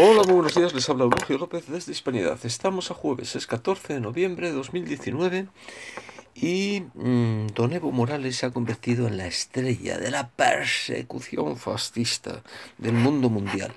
[0.00, 2.38] Hola, muy buenos días, les habla Eulogio López desde Hispanidad.
[2.44, 5.48] Estamos a jueves, es 14 de noviembre de 2019
[6.36, 12.44] y mm, Don Evo Morales se ha convertido en la estrella de la persecución fascista
[12.76, 13.74] del mundo mundial.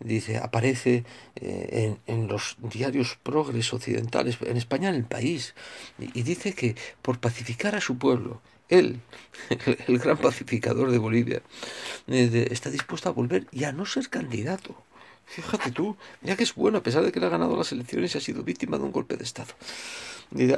[0.00, 1.04] Dice, aparece
[1.36, 5.54] eh, en, los diarios progres occidentales, en España, en el país,
[6.00, 9.00] y, dice que por pacificar a su pueblo, él,
[9.86, 11.42] el, gran pacificador de Bolivia,
[12.08, 14.74] eh, está dispuesto a volver y a no ser candidato.
[15.30, 18.12] Fíjate tú, mira que es bueno, a pesar de que le ha ganado las elecciones
[18.12, 19.54] y ha sido víctima de un golpe de Estado.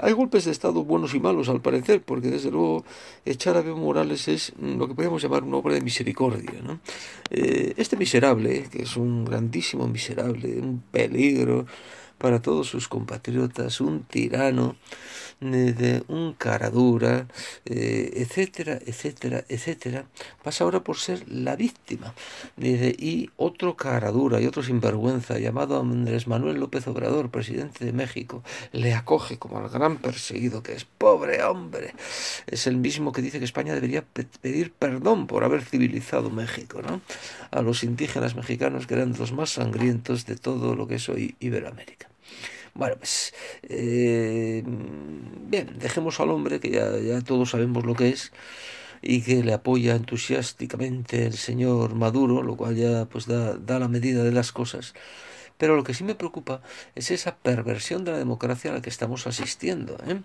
[0.01, 2.85] Hay golpes de Estado buenos y malos, al parecer, porque desde luego
[3.27, 6.61] echar a Evo Morales es lo que podemos llamar una obra de misericordia.
[6.63, 6.81] ¿no?
[7.31, 11.67] Eh, este miserable, que es un grandísimo miserable, un peligro
[12.23, 14.77] para todos sus compatriotas, un tirano,
[15.51, 17.27] de un cara dura,
[17.65, 20.05] eh, etcétera, etcétera, etcétera,
[20.45, 22.15] pasa ahora por ser la víctima.
[22.57, 28.45] y otro cara dura y otro sinvergüenza llamado Andrés Manuel López Obrador, presidente de México,
[28.71, 30.85] le acoge como al gran perseguido que es.
[30.85, 31.95] Pobre hombre.
[32.47, 34.05] Es el mismo que dice que España debería
[34.43, 37.01] pedir perdón por haber civilizado México, ¿no?
[37.51, 41.35] A los indígenas mexicanos que eran los más sangrientos de todo lo que es hoy
[41.41, 42.12] Iberoamérica.
[42.75, 48.33] Bueno, pues eh, bien, dejemos al hombre, que ya, ya todos sabemos lo que es,
[49.03, 53.89] y que le apoya entusiásticamente el señor Maduro, lo cual ya pues da, da la
[53.89, 54.95] medida de las cosas.
[55.59, 56.63] Pero lo que sí me preocupa
[56.95, 59.97] es esa perversión de la democracia a la que estamos asistiendo.
[60.07, 60.21] ¿eh?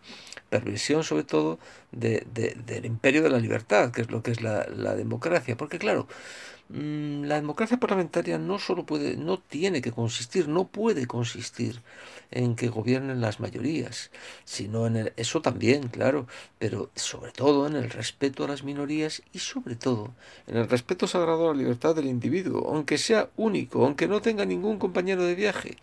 [0.49, 1.59] Perversión sobre todo
[1.91, 5.55] de, de, del imperio de la libertad, que es lo que es la, la democracia.
[5.57, 6.07] Porque claro,
[6.69, 11.81] la democracia parlamentaria no solo puede, no tiene que consistir, no puede consistir
[12.29, 14.11] en que gobiernen las mayorías,
[14.43, 16.27] sino en el, eso también, claro,
[16.59, 20.13] pero sobre todo en el respeto a las minorías y sobre todo
[20.47, 24.45] en el respeto sagrado a la libertad del individuo, aunque sea único, aunque no tenga
[24.45, 25.77] ningún compañero de viaje.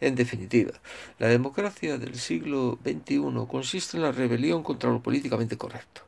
[0.00, 0.72] En definitiva,
[1.18, 6.07] la democracia del siglo XXI consiste en la rebelión contra lo políticamente correcto.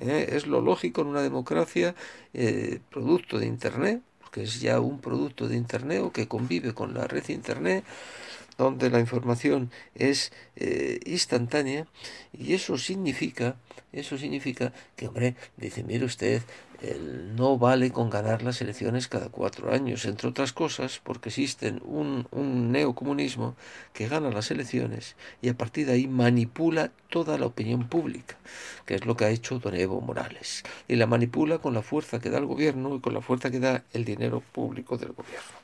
[0.00, 0.30] ¿Eh?
[0.32, 1.94] Es lo lógico en una democracia
[2.34, 4.02] eh, producto de Internet,
[4.32, 7.84] que es ya un producto de Internet o que convive con la red Internet,
[8.58, 11.86] donde la información es eh, instantánea
[12.32, 13.56] y eso significa,
[13.92, 16.42] eso significa que, hombre, dice, mire usted,
[17.34, 22.28] no vale con ganar las elecciones cada cuatro años, entre otras cosas, porque existen un,
[22.30, 23.56] un neocomunismo
[23.92, 28.36] que gana las elecciones y a partir de ahí manipula toda la opinión pública,
[28.86, 30.62] que es lo que ha hecho Don Evo Morales.
[30.86, 33.58] Y la manipula con la fuerza que da el gobierno y con la fuerza que
[33.58, 35.58] da el dinero público del gobierno.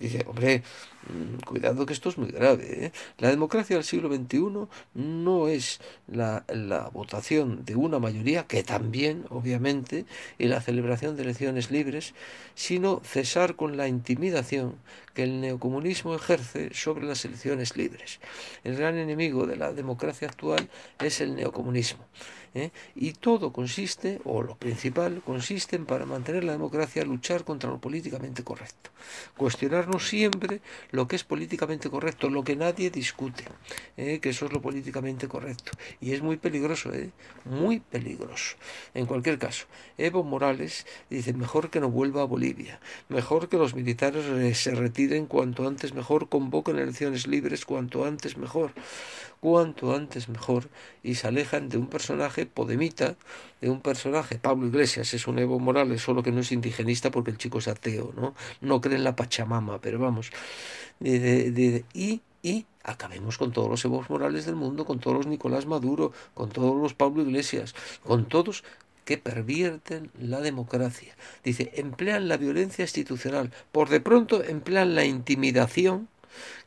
[0.00, 0.62] Dice, hombre,
[1.08, 2.86] mm, cuidado que esto es muy grave.
[2.86, 2.92] ¿eh?
[3.18, 5.78] La democracia del siglo XXI no es
[6.08, 10.06] la, la, votación de una mayoría, que también, obviamente,
[10.38, 12.14] y la celebración de elecciones libres,
[12.54, 14.76] sino cesar con la intimidación
[15.12, 18.20] que el neocomunismo ejerce sobre las elecciones libres.
[18.64, 22.06] El gran enemigo de la democracia actual es el neocomunismo.
[22.54, 22.70] ¿Eh?
[22.94, 27.78] Y todo consiste, o lo principal, consiste en, para mantener la democracia, luchar contra lo
[27.78, 28.90] políticamente correcto.
[29.36, 33.44] Cuestionarnos siempre lo que es políticamente correcto, lo que nadie discute,
[33.96, 34.18] ¿eh?
[34.20, 35.72] que eso es lo políticamente correcto.
[36.00, 37.10] Y es muy peligroso, ¿eh?
[37.44, 38.56] muy peligroso.
[38.94, 39.66] En cualquier caso,
[39.98, 45.26] Evo Morales dice, mejor que no vuelva a Bolivia, mejor que los militares se retiren
[45.26, 48.72] cuanto antes mejor, convoquen elecciones libres cuanto antes mejor,
[49.40, 50.68] cuanto antes mejor,
[51.02, 53.16] y se alejan de un personaje podemita,
[53.60, 57.30] de un personaje, Pablo Iglesias es un Evo Morales, solo que no es indigenista porque
[57.30, 58.34] el chico es ateo, ¿no?
[58.60, 60.30] No cree en la Pachamama, pero vamos.
[60.98, 65.26] De, de, y, y acabemos con todos los Evo Morales del mundo, con todos los
[65.26, 68.62] Nicolás Maduro, con todos los Pablo Iglesias, con todos
[69.06, 71.16] que pervierten la democracia.
[71.42, 76.08] Dice, emplean la violencia institucional, por de pronto emplean la intimidación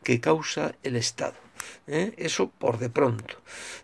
[0.03, 1.43] que causa el Estado.
[1.88, 2.13] ¿Eh?
[2.18, 3.35] Eso por de pronto.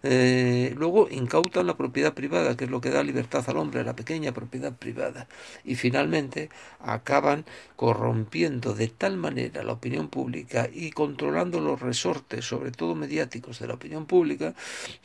[0.03, 3.95] Eh, luego incautan la propiedad privada, que es lo que da libertad al hombre, la
[3.95, 5.27] pequeña propiedad privada.
[5.63, 7.45] Y finalmente acaban
[7.75, 13.67] corrompiendo de tal manera la opinión pública y controlando los resortes, sobre todo mediáticos, de
[13.67, 14.53] la opinión pública,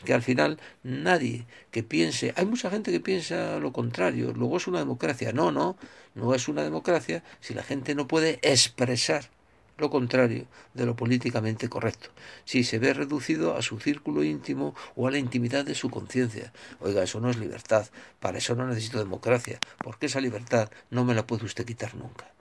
[0.05, 4.67] que al final nadie que piense, hay mucha gente que piensa lo contrario, luego es
[4.67, 5.33] una democracia.
[5.33, 5.77] No, no,
[6.15, 9.31] no es una democracia si la gente no puede expresar
[9.77, 12.11] lo contrario de lo políticamente correcto,
[12.45, 16.53] si se ve reducido a su círculo íntimo o a la intimidad de su conciencia.
[16.81, 17.87] Oiga, eso no es libertad,
[18.21, 22.31] para eso no necesito democracia, porque esa libertad no me la puede usted quitar nunca.